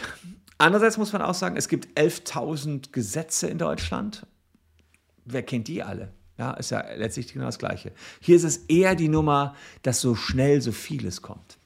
Andererseits 0.58 0.98
muss 0.98 1.12
man 1.12 1.22
auch 1.22 1.34
sagen, 1.34 1.56
es 1.56 1.68
gibt 1.68 1.98
11.000 1.98 2.92
Gesetze 2.92 3.48
in 3.48 3.58
Deutschland. 3.58 4.26
Wer 5.24 5.42
kennt 5.42 5.68
die 5.68 5.82
alle? 5.82 6.12
Ja, 6.38 6.52
ist 6.52 6.70
ja 6.70 6.84
letztlich 6.96 7.32
genau 7.32 7.46
das 7.46 7.58
Gleiche. 7.58 7.92
Hier 8.20 8.36
ist 8.36 8.44
es 8.44 8.58
eher 8.68 8.94
die 8.94 9.08
Nummer, 9.08 9.54
dass 9.82 10.00
so 10.00 10.14
schnell 10.14 10.60
so 10.60 10.72
vieles 10.72 11.22
kommt. 11.22 11.56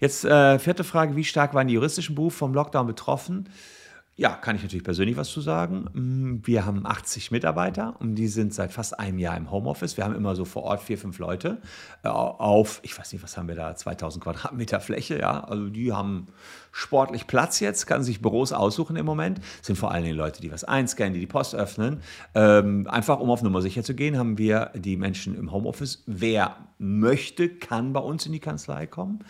Jetzt 0.00 0.24
äh, 0.24 0.58
vierte 0.58 0.84
Frage, 0.84 1.16
wie 1.16 1.24
stark 1.24 1.54
waren 1.54 1.68
die 1.68 1.74
juristischen 1.74 2.14
Berufe 2.14 2.38
vom 2.38 2.54
Lockdown 2.54 2.86
betroffen? 2.86 3.48
Ja, 4.20 4.30
kann 4.30 4.56
ich 4.56 4.64
natürlich 4.64 4.82
persönlich 4.82 5.16
was 5.16 5.30
zu 5.30 5.40
sagen. 5.40 5.88
Mm, 5.92 6.40
wir 6.44 6.66
haben 6.66 6.84
80 6.84 7.30
Mitarbeiter 7.30 7.94
und 8.00 8.16
die 8.16 8.26
sind 8.26 8.52
seit 8.52 8.72
fast 8.72 8.98
einem 8.98 9.20
Jahr 9.20 9.36
im 9.36 9.52
Homeoffice. 9.52 9.96
Wir 9.96 10.02
haben 10.02 10.16
immer 10.16 10.34
so 10.34 10.44
vor 10.44 10.64
Ort 10.64 10.82
vier, 10.82 10.98
fünf 10.98 11.20
Leute 11.20 11.58
äh, 12.02 12.08
auf, 12.08 12.80
ich 12.82 12.98
weiß 12.98 13.12
nicht, 13.12 13.22
was 13.22 13.36
haben 13.36 13.46
wir 13.46 13.54
da, 13.54 13.76
2000 13.76 14.24
Quadratmeter 14.24 14.80
Fläche, 14.80 15.20
ja. 15.20 15.44
Also 15.44 15.68
die 15.68 15.92
haben 15.92 16.26
sportlich 16.72 17.28
Platz 17.28 17.60
jetzt, 17.60 17.86
kann 17.86 18.02
sich 18.02 18.20
Büros 18.20 18.52
aussuchen 18.52 18.96
im 18.96 19.06
Moment. 19.06 19.38
Das 19.38 19.68
sind 19.68 19.76
vor 19.76 19.92
allem 19.92 20.02
die 20.02 20.10
Leute, 20.10 20.42
die 20.42 20.50
was 20.50 20.64
einscannen, 20.64 21.14
die 21.14 21.20
die 21.20 21.28
Post 21.28 21.54
öffnen. 21.54 22.00
Ähm, 22.34 22.88
einfach 22.88 23.20
um 23.20 23.30
auf 23.30 23.42
Nummer 23.42 23.62
sicher 23.62 23.84
zu 23.84 23.94
gehen, 23.94 24.18
haben 24.18 24.36
wir 24.36 24.72
die 24.74 24.96
Menschen 24.96 25.38
im 25.38 25.52
Homeoffice. 25.52 26.02
Wer 26.06 26.56
möchte, 26.78 27.48
kann 27.48 27.92
bei 27.92 28.00
uns 28.00 28.26
in 28.26 28.32
die 28.32 28.40
Kanzlei 28.40 28.88
kommen. 28.88 29.20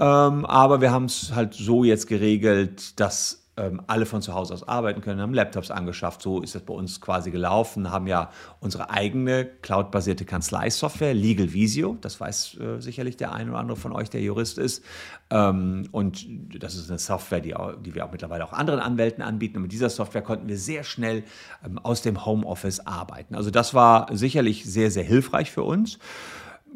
Ähm, 0.00 0.44
aber 0.44 0.80
wir 0.80 0.90
haben 0.90 1.04
es 1.04 1.32
halt 1.32 1.54
so 1.54 1.84
jetzt 1.84 2.08
geregelt, 2.08 2.98
dass 2.98 3.45
ähm, 3.56 3.80
alle 3.86 4.06
von 4.06 4.20
zu 4.22 4.34
Hause 4.34 4.54
aus 4.54 4.68
arbeiten 4.68 5.00
können, 5.00 5.20
haben 5.20 5.32
Laptops 5.32 5.70
angeschafft. 5.70 6.20
So 6.20 6.42
ist 6.42 6.54
das 6.54 6.62
bei 6.62 6.74
uns 6.74 7.00
quasi 7.00 7.30
gelaufen. 7.30 7.90
Haben 7.90 8.06
ja 8.06 8.30
unsere 8.60 8.90
eigene 8.90 9.46
cloudbasierte 9.46 10.24
Kanzleisoftware, 10.24 11.14
Legal 11.14 11.52
Visio. 11.52 11.96
Das 12.00 12.20
weiß 12.20 12.58
äh, 12.60 12.80
sicherlich 12.80 13.16
der 13.16 13.32
eine 13.32 13.50
oder 13.50 13.60
andere 13.60 13.76
von 13.76 13.92
euch, 13.92 14.10
der 14.10 14.20
Jurist 14.20 14.58
ist. 14.58 14.84
Ähm, 15.30 15.88
und 15.90 16.26
das 16.60 16.74
ist 16.74 16.90
eine 16.90 16.98
Software, 16.98 17.40
die, 17.40 17.56
auch, 17.56 17.74
die, 17.80 17.94
wir 17.94 18.04
auch 18.04 18.12
mittlerweile 18.12 18.44
auch 18.44 18.52
anderen 18.52 18.80
Anwälten 18.80 19.22
anbieten. 19.22 19.56
Und 19.56 19.62
mit 19.62 19.72
dieser 19.72 19.88
Software 19.88 20.22
konnten 20.22 20.48
wir 20.48 20.58
sehr 20.58 20.84
schnell 20.84 21.24
ähm, 21.64 21.78
aus 21.78 22.02
dem 22.02 22.26
Homeoffice 22.26 22.80
arbeiten. 22.80 23.34
Also 23.34 23.50
das 23.50 23.72
war 23.72 24.08
sicherlich 24.14 24.64
sehr, 24.64 24.90
sehr 24.90 25.04
hilfreich 25.04 25.50
für 25.50 25.62
uns. 25.62 25.98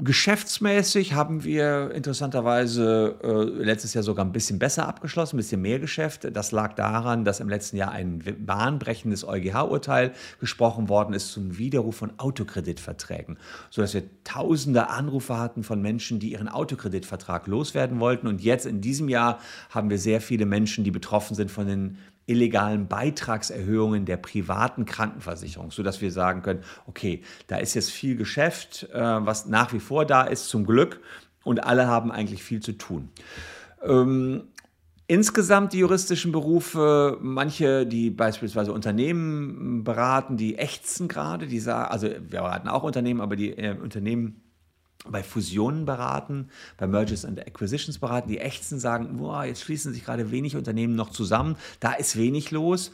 Geschäftsmäßig 0.02 1.12
haben 1.12 1.45
wir 1.45 1.90
interessanterweise 1.90 3.19
äh, 3.23 3.62
letztes 3.62 3.92
Jahr 3.92 4.02
sogar 4.02 4.25
ein 4.25 4.33
bisschen 4.33 4.59
besser 4.59 4.88
abgeschlossen, 4.88 5.37
ein 5.37 5.38
bisschen 5.38 5.61
mehr 5.61 5.78
Geschäft. 5.78 6.26
Das 6.33 6.52
lag 6.52 6.73
daran, 6.73 7.26
dass 7.26 7.40
im 7.40 7.50
letzten 7.50 7.76
Jahr 7.76 7.90
ein 7.90 8.23
bahnbrechendes 8.38 9.25
EuGH-Urteil 9.25 10.12
gesprochen 10.38 10.88
worden 10.88 11.12
ist 11.12 11.33
zum 11.33 11.59
Widerruf 11.59 11.97
von 11.97 12.19
Autokreditverträgen, 12.19 13.38
sodass 13.69 13.92
wir 13.92 14.04
tausende 14.25 14.88
Anrufe 14.88 15.37
hatten 15.37 15.62
von 15.62 15.83
Menschen, 15.83 16.19
die 16.19 16.33
ihren 16.33 16.49
Autokreditvertrag 16.49 17.47
loswerden 17.47 18.00
wollten. 18.00 18.26
Und 18.26 18.40
jetzt 18.40 18.64
in 18.64 18.80
diesem 18.80 19.11
Jahr 19.11 19.38
haben 19.69 19.90
wir 19.90 19.99
sehr 19.99 20.23
viele 20.23 20.47
Menschen, 20.47 20.83
die 20.83 20.90
betroffen 20.90 21.35
sind 21.35 21.50
von 21.50 21.66
den 21.66 21.99
illegalen 22.31 22.87
Beitragserhöhungen 22.87 24.05
der 24.05 24.17
privaten 24.17 24.85
Krankenversicherung, 24.85 25.71
sodass 25.71 26.01
wir 26.01 26.13
sagen 26.13 26.43
können, 26.43 26.63
okay, 26.87 27.23
da 27.49 27.57
ist 27.57 27.75
jetzt 27.75 27.91
viel 27.91 28.17
Geschäft, 28.17 28.89
äh, 28.93 28.99
was 29.01 29.47
nach 29.47 29.73
wie 29.73 29.81
vor 29.81 30.05
da 30.05 30.23
ist, 30.23 30.49
zum 30.49 30.65
Glück, 30.65 31.01
und 31.43 31.65
alle 31.65 31.87
haben 31.87 32.13
eigentlich 32.13 32.43
viel 32.43 32.61
zu 32.61 32.73
tun. 32.73 33.09
Ähm, 33.83 34.43
Insgesamt 35.11 35.73
die 35.73 35.79
juristischen 35.79 36.31
Berufe, 36.31 37.19
manche, 37.21 37.85
die 37.85 38.11
beispielsweise 38.11 38.73
Unternehmen 38.73 39.83
beraten, 39.83 40.37
die 40.37 40.57
ächzen 40.57 41.09
gerade, 41.09 41.49
die 41.49 41.59
sagen, 41.59 41.91
also 41.91 42.07
wir 42.07 42.21
beraten 42.21 42.69
auch 42.69 42.85
Unternehmen, 42.85 43.21
aber 43.21 43.35
die 43.35 43.51
äh, 43.51 43.77
Unternehmen 43.77 44.41
bei 45.09 45.23
Fusionen 45.23 45.85
beraten, 45.87 46.49
bei 46.76 46.87
Mergers 46.87 47.25
and 47.25 47.40
Acquisitions 47.40 47.99
beraten. 47.99 48.28
Die 48.28 48.38
Echten 48.38 48.78
sagen, 48.78 49.16
boah, 49.16 49.45
jetzt 49.45 49.62
schließen 49.62 49.92
sich 49.92 50.04
gerade 50.04 50.30
wenig 50.30 50.57
Unternehmen 50.57 50.95
noch 50.95 51.11
zusammen, 51.11 51.57
da 51.80 51.92
ist 51.92 52.16
wenig 52.16 52.50
los. 52.50 52.92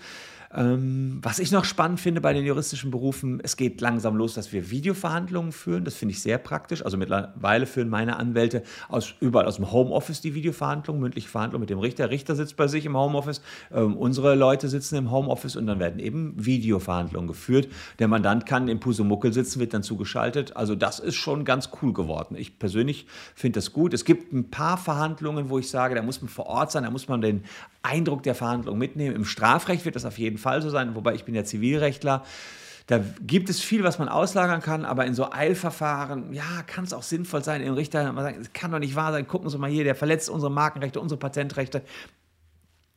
Ähm, 0.55 1.19
was 1.23 1.39
ich 1.39 1.53
noch 1.53 1.65
spannend 1.65 2.01
finde 2.01 2.21
bei 2.21 2.33
den 2.33 2.45
juristischen 2.45 2.91
Berufen, 2.91 3.41
es 3.43 3.57
geht 3.57 3.81
langsam 3.81 4.17
los, 4.17 4.35
dass 4.35 4.53
wir 4.53 4.71
Videoverhandlungen 4.71 5.53
führen. 5.53 5.85
Das 5.85 5.95
finde 5.95 6.13
ich 6.13 6.23
sehr 6.23 6.39
praktisch. 6.39 6.85
Also 6.85 6.97
mittlerweile 6.97 7.67
führen 7.67 7.89
meine 7.89 8.17
Anwälte 8.17 8.63
aus, 8.89 9.15
überall 9.21 9.47
aus 9.47 9.57
dem 9.57 9.71
Homeoffice 9.73 10.21
die 10.21 10.35
Videoverhandlungen, 10.35 11.01
mündliche 11.03 11.29
Verhandlungen 11.29 11.63
mit 11.63 11.71
dem 11.71 11.79
Richter. 11.79 12.11
Richter 12.11 12.37
sitzt 12.37 12.57
bei 12.57 12.69
sich 12.69 12.87
im 12.87 12.97
Homeoffice, 12.97 13.41
ähm, 13.73 13.97
unsere 13.97 14.35
Leute 14.35 14.69
sitzen 14.69 14.97
im 14.97 15.11
Homeoffice 15.11 15.57
und 15.57 15.67
dann 15.67 15.79
werden 15.79 15.99
eben 15.99 16.35
Videoverhandlungen 16.37 17.29
geführt. 17.29 17.69
Der 17.99 18.09
Mandant 18.09 18.47
kann 18.47 18.69
im 18.69 18.81
Pusumuckel 18.81 19.33
sitzen, 19.33 19.61
wird 19.61 19.75
dann 19.75 19.83
zugeschaltet. 19.83 20.57
Also 20.57 20.75
das 20.75 21.01
ist 21.01 21.17
schon 21.17 21.45
ganz 21.45 21.71
cool 21.83 21.93
geworden. 21.93 22.37
Ich 22.37 22.59
persönlich 22.59 23.07
finde 23.35 23.59
das 23.59 23.73
gut. 23.73 23.95
Es 23.95 24.05
gibt 24.05 24.33
ein 24.33 24.51
paar 24.51 24.77
Verhandlungen, 24.77 25.51
wo 25.51 25.59
ich 25.59 25.69
sage, 25.69 25.95
da 25.95 26.03
muss 26.03 26.21
man 26.21 26.29
vor 26.29 26.47
Ort 26.47 26.73
sein, 26.73 26.85
da 26.85 26.91
muss 26.91 27.09
man 27.09 27.21
den 27.21 27.45
Eindruck 27.83 28.23
der 28.23 28.35
Verhandlung 28.35 28.79
mitnehmen. 28.79 29.15
Im 29.15 29.25
Strafrecht 29.25 29.85
wird 29.85 29.97
das 29.97 30.05
auf 30.05 30.19
jeden 30.19 30.36
Fall 30.39 30.63
so 30.63 30.71
sein, 30.71 30.95
wobei 30.95 31.15
ich 31.15 31.25
bin 31.25 31.35
ja 31.35 31.45
Zivilrechtler. 31.45 32.25
Da 32.87 33.01
gibt 33.21 33.51
es 33.51 33.61
viel, 33.61 33.83
was 33.83 33.99
man 33.99 34.09
auslagern 34.09 34.63
kann, 34.63 34.85
aber 34.85 35.07
in 35.07 35.15
so 35.15 35.33
Eilverfahren, 35.33 36.33
ja, 36.33 36.63
kann 36.67 36.85
es 36.85 36.93
auch 36.93 37.03
sinnvoll 37.03 37.43
sein, 37.43 37.61
im 37.61 37.75
Richter 37.75 38.13
mal 38.13 38.23
sagen, 38.23 38.39
es 38.41 38.53
kann 38.53 38.71
doch 38.71 38.79
nicht 38.79 38.95
wahr 38.95 39.11
sein, 39.11 39.27
gucken 39.27 39.51
Sie 39.51 39.59
mal 39.59 39.69
hier, 39.69 39.83
der 39.83 39.97
verletzt 39.97 40.31
unsere 40.31 40.53
Markenrechte, 40.53 41.01
unsere 41.01 41.19
Patentrechte. 41.19 41.83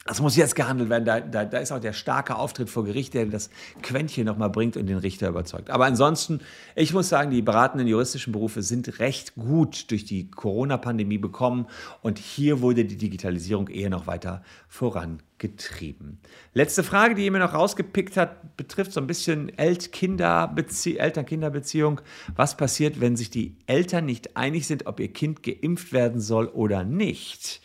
Das 0.10 0.20
muss 0.22 0.36
jetzt 0.36 0.56
gehandelt 0.56 0.90
werden. 0.90 1.06
Da, 1.06 1.20
da, 1.20 1.46
da, 1.46 1.60
ist 1.60 1.72
auch 1.72 1.80
der 1.80 1.94
starke 1.94 2.36
Auftritt 2.36 2.72
vor 2.72 2.84
Gericht, 2.84 3.14
der 3.14 3.28
das 3.28 3.52
Quäntchen 3.84 4.26
nochmal 4.26 4.50
bringt 4.50 4.76
und 4.76 4.88
den 4.88 4.98
Richter 4.98 5.30
überzeugt. 5.30 5.70
Aber 5.70 5.86
ansonsten, 5.86 6.40
ich 6.76 6.94
muss 6.94 7.10
sagen, 7.10 7.30
die 7.30 7.44
beratenden 7.44 7.88
juristischen 7.88 8.34
Berufe 8.34 8.64
sind 8.64 8.98
recht 8.98 9.36
gut 9.36 9.92
durch 9.92 10.06
die 10.06 10.32
Corona-Pandemie 10.32 11.20
bekommen. 11.20 11.68
Und 12.02 12.18
hier 12.18 12.62
wurde 12.62 12.86
die 12.86 12.98
Digitalisierung 12.98 13.68
eher 13.68 13.92
noch 13.92 14.08
weiter 14.08 14.42
vorangetrieben. 14.68 16.18
Letzte 16.56 16.82
Frage, 16.82 17.14
die 17.14 17.26
ihr 17.26 17.32
mir 17.32 17.38
noch 17.38 17.54
rausgepickt 17.54 18.18
hat, 18.18 18.58
betrifft 18.58 18.94
so 18.94 19.02
ein 19.02 19.06
bisschen 19.06 19.56
Eltern-Kinder-Beziehung. 19.60 22.02
Was 22.36 22.58
passiert, 22.58 23.00
wenn 23.00 23.16
sich 23.16 23.30
die 23.30 23.58
Eltern 23.68 24.06
nicht 24.06 24.36
einig 24.36 24.66
sind, 24.66 24.88
ob 24.88 25.00
ihr 25.00 25.14
Kind 25.14 25.44
geimpft 25.44 25.94
werden 25.94 26.20
soll 26.20 26.48
oder 26.48 26.84
nicht? 26.84 27.62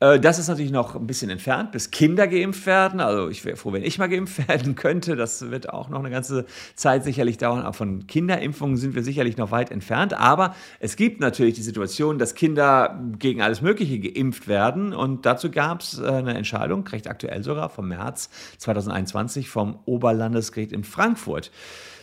Äh, 0.00 0.18
das 0.18 0.38
ist 0.38 0.48
natürlich 0.48 0.72
noch 0.72 0.96
ein 0.96 1.06
bisschen 1.06 1.30
entfernt, 1.30 1.72
bis 1.72 1.90
Kinder 1.90 2.26
geimpft 2.26 2.66
werden. 2.66 3.00
Also 3.00 3.28
ich 3.28 3.44
wäre 3.44 3.56
froh, 3.56 3.72
wenn 3.72 3.84
ich 3.84 3.98
mal 3.98 4.08
geimpft 4.08 4.48
werden 4.48 4.74
könnte. 4.74 5.14
Das 5.14 5.50
wird 5.50 5.68
auch 5.68 5.88
noch 5.88 6.00
eine 6.00 6.10
ganze 6.10 6.46
Zeit 6.74 7.04
sicherlich 7.04 7.38
dauern. 7.38 7.64
Auch 7.64 7.74
von 7.74 8.06
Kinderimpfungen 8.06 8.76
sind 8.76 8.94
wir 8.94 9.04
sicherlich 9.04 9.36
noch 9.36 9.50
weit 9.50 9.70
entfernt. 9.70 10.14
Aber 10.14 10.54
es 10.80 10.96
gibt 10.96 11.20
natürlich 11.20 11.54
die 11.54 11.62
Situation, 11.62 12.18
dass 12.18 12.34
Kinder 12.34 12.98
gegen 13.18 13.42
alles 13.42 13.62
Mögliche 13.62 14.00
geimpft 14.00 14.48
werden. 14.48 14.92
Und 14.92 15.26
dazu 15.26 15.50
gab 15.50 15.82
es 15.82 15.98
äh, 15.98 16.06
eine 16.06 16.34
Entscheidung, 16.34 16.86
recht 16.88 17.08
aktuell 17.08 17.44
sogar, 17.44 17.68
vom 17.68 17.88
März 17.88 18.30
2021 18.58 19.48
vom 19.48 19.78
Oberlandesgericht 19.84 20.72
in 20.72 20.84
Frankfurt. 20.84 21.50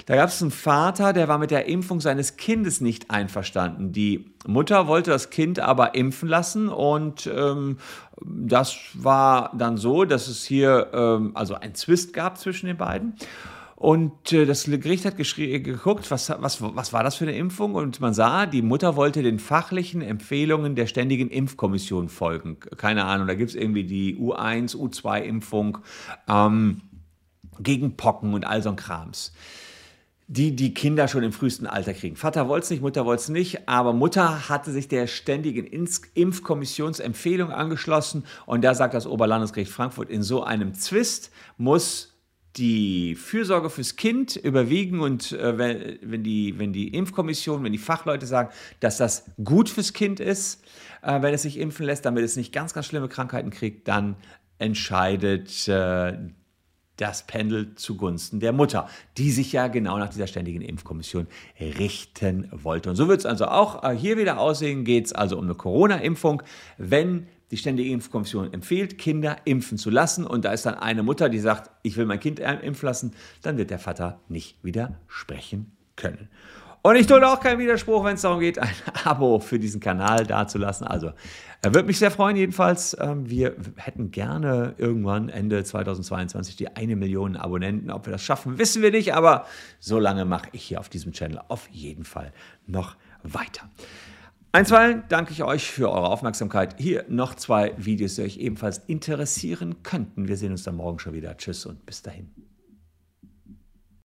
Da 0.07 0.15
gab 0.15 0.29
es 0.29 0.41
einen 0.41 0.51
Vater, 0.51 1.11
der 1.11 1.27
war 1.27 1.37
mit 1.37 1.51
der 1.51 1.65
Impfung 1.65 1.99
seines 1.99 2.37
Kindes 2.37 2.79
nicht 2.79 3.11
einverstanden. 3.11 3.91
Die 3.91 4.33
Mutter 4.47 4.87
wollte 4.87 5.11
das 5.11 5.29
Kind 5.31 5.59
aber 5.59 5.95
impfen 5.95 6.29
lassen 6.29 6.69
und 6.69 7.27
ähm, 7.27 7.77
das 8.23 8.77
war 8.93 9.51
dann 9.57 9.75
so, 9.75 10.05
dass 10.05 10.29
es 10.29 10.45
hier 10.45 10.91
ähm, 10.93 11.31
also 11.33 11.55
ein 11.55 11.75
Zwist 11.75 12.13
gab 12.13 12.37
zwischen 12.37 12.67
den 12.67 12.77
beiden. 12.77 13.15
Und 13.75 14.31
äh, 14.31 14.45
das 14.45 14.63
Gericht 14.63 15.03
hat 15.03 15.17
geguckt, 15.17 16.09
was, 16.09 16.29
was, 16.39 16.61
was 16.61 16.93
war 16.93 17.03
das 17.03 17.17
für 17.17 17.25
eine 17.25 17.35
Impfung? 17.35 17.75
Und 17.75 17.99
man 17.99 18.13
sah, 18.13 18.45
die 18.45 18.61
Mutter 18.61 18.95
wollte 18.95 19.23
den 19.23 19.39
fachlichen 19.39 20.01
Empfehlungen 20.01 20.77
der 20.77 20.87
Ständigen 20.87 21.29
Impfkommission 21.29 22.07
folgen. 22.07 22.61
Keine 22.77 23.03
Ahnung, 23.03 23.27
da 23.27 23.33
gibt 23.33 23.49
es 23.49 23.57
irgendwie 23.57 23.83
die 23.83 24.15
U1, 24.15 24.73
U2-Impfung 24.73 25.79
ähm, 26.29 26.79
gegen 27.59 27.97
Pocken 27.97 28.33
und 28.33 28.47
all 28.47 28.63
so 28.63 28.69
ein 28.69 28.77
Krams 28.77 29.33
die 30.27 30.55
die 30.55 30.73
Kinder 30.73 31.07
schon 31.07 31.23
im 31.23 31.31
frühesten 31.31 31.67
Alter 31.67 31.93
kriegen. 31.93 32.17
Vater 32.17 32.49
wollte 32.49 32.65
es 32.65 32.69
nicht, 32.69 32.81
Mutter 32.81 33.05
wollte 33.05 33.21
es 33.21 33.29
nicht, 33.29 33.69
aber 33.69 33.93
Mutter 33.93 34.49
hatte 34.49 34.71
sich 34.71 34.89
der 34.89 35.07
ständigen 35.07 35.65
Impfkommissionsempfehlung 35.65 37.51
angeschlossen 37.51 38.25
und 38.45 38.61
da 38.63 38.75
sagt 38.75 38.93
das 38.93 39.07
Oberlandesgericht 39.07 39.71
Frankfurt, 39.71 40.09
in 40.09 40.23
so 40.23 40.43
einem 40.43 40.73
Zwist 40.73 41.31
muss 41.57 42.13
die 42.57 43.15
Fürsorge 43.15 43.69
fürs 43.69 43.95
Kind 43.95 44.35
überwiegen 44.35 44.99
und 44.99 45.31
äh, 45.31 45.57
wenn, 45.57 45.99
wenn, 46.01 46.23
die, 46.23 46.57
wenn 46.59 46.73
die 46.73 46.89
Impfkommission, 46.89 47.63
wenn 47.63 47.71
die 47.71 47.77
Fachleute 47.77 48.25
sagen, 48.25 48.49
dass 48.79 48.97
das 48.97 49.31
gut 49.43 49.69
fürs 49.69 49.93
Kind 49.93 50.19
ist, 50.19 50.63
äh, 51.03 51.21
wenn 51.21 51.33
es 51.33 51.43
sich 51.43 51.57
impfen 51.59 51.85
lässt, 51.85 52.05
damit 52.05 52.23
es 52.23 52.35
nicht 52.35 52.51
ganz, 52.51 52.73
ganz 52.73 52.87
schlimme 52.87 53.07
Krankheiten 53.07 53.51
kriegt, 53.51 53.87
dann 53.87 54.15
entscheidet 54.59 55.67
äh, 55.67 56.17
das 56.97 57.25
pendelt 57.25 57.79
zugunsten 57.79 58.39
der 58.39 58.51
Mutter, 58.51 58.89
die 59.17 59.31
sich 59.31 59.51
ja 59.53 59.67
genau 59.67 59.97
nach 59.97 60.09
dieser 60.09 60.27
ständigen 60.27 60.61
Impfkommission 60.61 61.27
richten 61.59 62.49
wollte. 62.51 62.89
Und 62.89 62.95
so 62.95 63.07
wird 63.07 63.19
es 63.19 63.25
also 63.25 63.45
auch 63.45 63.83
äh, 63.83 63.95
hier 63.95 64.17
wieder 64.17 64.39
aussehen, 64.39 64.83
geht 64.83 65.05
es 65.05 65.13
also 65.13 65.37
um 65.37 65.45
eine 65.45 65.55
Corona-Impfung, 65.55 66.43
wenn 66.77 67.27
die 67.51 67.57
Ständige 67.57 67.91
Impfkommission 67.91 68.53
empfiehlt, 68.53 68.97
Kinder 68.97 69.37
impfen 69.45 69.77
zu 69.77 69.89
lassen 69.89 70.25
und 70.25 70.43
da 70.43 70.51
ist 70.51 70.65
dann 70.65 70.75
eine 70.75 71.03
Mutter, 71.03 71.29
die 71.29 71.39
sagt, 71.39 71.71
ich 71.81 71.95
will 71.95 72.05
mein 72.05 72.19
Kind 72.19 72.39
impfen 72.39 72.85
lassen, 72.85 73.13
dann 73.41 73.57
wird 73.57 73.69
der 73.69 73.79
Vater 73.79 74.19
nicht 74.27 74.57
widersprechen 74.63 75.71
können. 75.95 76.27
Und 76.87 76.95
ich 76.95 77.05
tue 77.05 77.27
auch 77.27 77.41
keinen 77.41 77.59
Widerspruch, 77.59 78.05
wenn 78.05 78.15
es 78.15 78.21
darum 78.21 78.39
geht, 78.39 78.59
ein 78.59 78.69
Abo 79.03 79.39
für 79.39 79.59
diesen 79.59 79.81
Kanal 79.81 80.25
dazulassen. 80.25 80.87
Also, 80.87 81.11
er 81.61 81.73
würde 81.73 81.85
mich 81.85 81.99
sehr 81.99 82.11
freuen, 82.11 82.37
jedenfalls. 82.37 82.95
Ähm, 82.97 83.29
wir 83.29 83.57
hätten 83.75 84.09
gerne 84.09 84.73
irgendwann 84.77 85.27
Ende 85.27 85.61
2022 85.65 86.55
die 86.55 86.77
eine 86.77 86.95
Million 86.95 87.35
Abonnenten. 87.35 87.91
Ob 87.91 88.05
wir 88.05 88.13
das 88.13 88.23
schaffen, 88.23 88.57
wissen 88.57 88.81
wir 88.81 88.91
nicht, 88.91 89.13
aber 89.13 89.45
so 89.81 89.99
lange 89.99 90.23
mache 90.23 90.47
ich 90.53 90.63
hier 90.63 90.79
auf 90.79 90.87
diesem 90.87 91.11
Channel 91.11 91.41
auf 91.49 91.67
jeden 91.73 92.05
Fall 92.05 92.31
noch 92.67 92.95
weiter. 93.21 93.69
Einstweilen 94.53 95.03
danke 95.09 95.33
ich 95.33 95.43
euch 95.43 95.69
für 95.69 95.91
eure 95.91 96.07
Aufmerksamkeit. 96.07 96.75
Hier 96.77 97.03
noch 97.09 97.35
zwei 97.35 97.73
Videos, 97.75 98.15
die 98.15 98.21
euch 98.21 98.37
ebenfalls 98.37 98.77
interessieren 98.87 99.83
könnten. 99.83 100.29
Wir 100.29 100.37
sehen 100.37 100.51
uns 100.51 100.63
dann 100.63 100.77
morgen 100.77 100.99
schon 100.99 101.13
wieder. 101.13 101.35
Tschüss 101.35 101.65
und 101.65 101.85
bis 101.85 102.01
dahin. 102.01 102.46